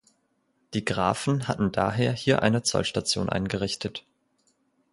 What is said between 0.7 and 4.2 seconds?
Die Grafen hatten daher hier eine Zollstation eingerichtet.